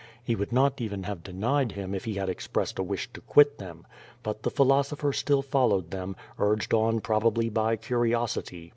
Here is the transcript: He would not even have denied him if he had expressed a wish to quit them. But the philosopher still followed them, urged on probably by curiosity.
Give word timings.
He 0.23 0.35
would 0.35 0.51
not 0.51 0.81
even 0.81 1.03
have 1.03 1.21
denied 1.21 1.73
him 1.73 1.93
if 1.93 2.05
he 2.05 2.15
had 2.15 2.27
expressed 2.27 2.79
a 2.79 2.83
wish 2.83 3.13
to 3.13 3.21
quit 3.21 3.59
them. 3.59 3.85
But 4.23 4.41
the 4.41 4.49
philosopher 4.49 5.13
still 5.13 5.43
followed 5.43 5.91
them, 5.91 6.15
urged 6.39 6.73
on 6.73 7.01
probably 7.01 7.49
by 7.49 7.75
curiosity. 7.75 8.69